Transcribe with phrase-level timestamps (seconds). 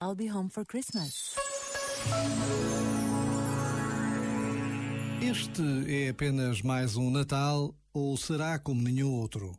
[0.00, 1.34] I'll be home for Christmas.
[5.20, 9.58] Este é apenas mais um Natal ou será como nenhum outro?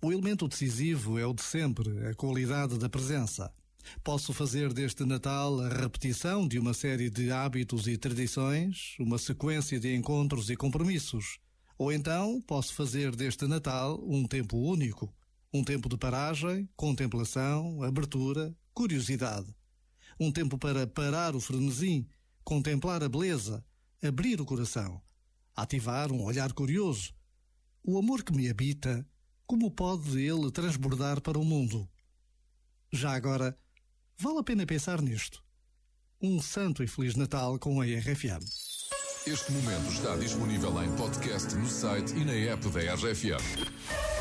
[0.00, 3.52] O elemento decisivo é o de sempre, a qualidade da presença.
[4.04, 9.80] Posso fazer deste Natal a repetição de uma série de hábitos e tradições, uma sequência
[9.80, 11.40] de encontros e compromissos.
[11.76, 15.12] Ou então posso fazer deste Natal um tempo único,
[15.52, 19.52] um tempo de paragem, contemplação, abertura, curiosidade.
[20.18, 22.06] Um tempo para parar o frenesim,
[22.44, 23.64] contemplar a beleza,
[24.02, 25.00] abrir o coração,
[25.56, 27.12] ativar um olhar curioso.
[27.82, 29.06] O amor que me habita,
[29.46, 31.88] como pode ele transbordar para o mundo?
[32.92, 33.58] Já agora,
[34.16, 35.42] vale a pena pensar nisto.
[36.20, 38.44] Um santo e feliz Natal com a RFM.
[39.26, 44.13] Este momento está disponível em podcast no site e na app da RFM.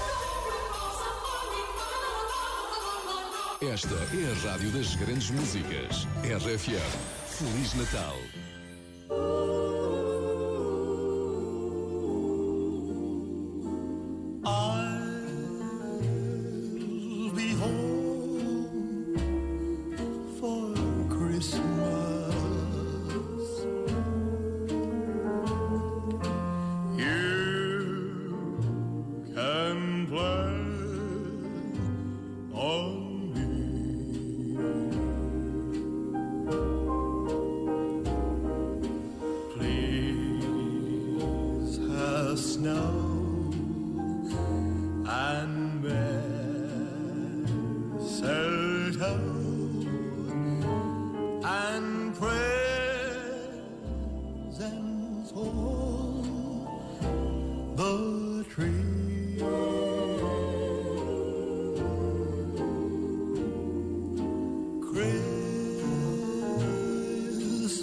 [3.72, 6.05] Esta é a rádio das grandes músicas.
[6.21, 6.81] RFM.
[7.27, 8.17] Feliz Natal.
[14.46, 14.99] I'll
[17.34, 17.54] be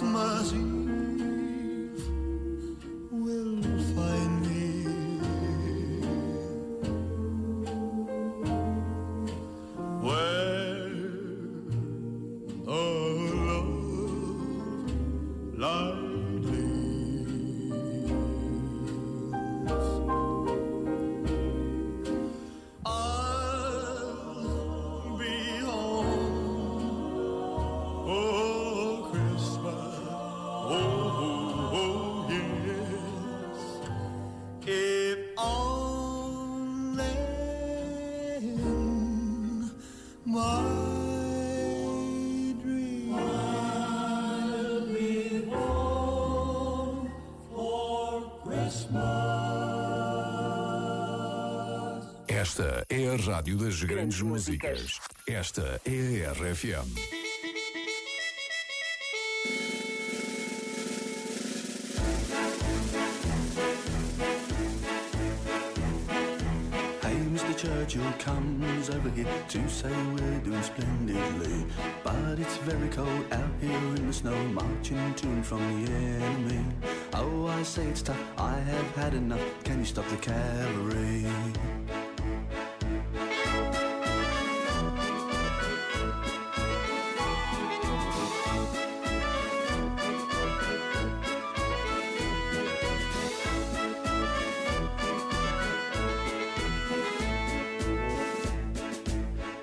[0.01, 0.80] Christmas
[52.27, 54.99] Esta é a rádio das grandes músicas.
[55.25, 56.87] Esta é a RFM.
[67.01, 67.55] Hey, Mr.
[67.55, 71.65] Churchill comes over here to say we're doing splendidly.
[72.03, 76.65] But it's very cold out here in the snow, marching to and from the enemy.
[77.13, 79.41] Oh, I say it's tough, I have had enough.
[79.63, 81.25] Can you stop the cavalry?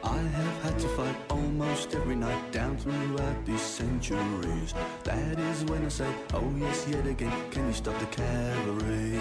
[0.05, 3.61] I have had to fight almost every night down throughout these.
[3.99, 9.19] That is when I say, oh yes, yet again, can you stop the cavalry?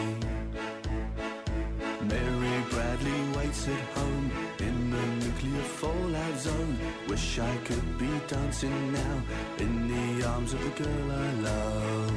[2.04, 6.78] Mary Bradley waits at home in the nuclear fallout zone.
[7.08, 9.24] Wish I could be dancing now
[9.58, 12.14] in the arms of the girl I love.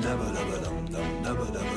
[0.00, 1.75] Dabba-dabba-dum, dum, dabba-dabba-dum, dabba-dum,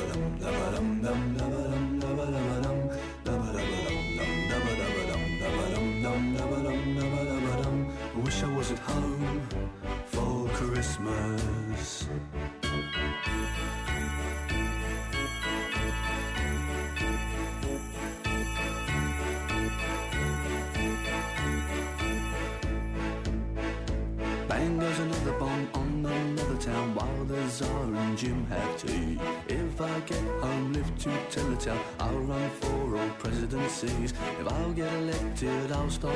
[27.50, 29.18] Tsar and Jim have tea.
[29.48, 34.12] If I get home, live to tell the tale, I'll run for all presidencies.
[34.40, 36.14] If I'll get elected, I'll stop,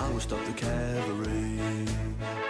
[0.00, 2.49] I will stop the cavalry.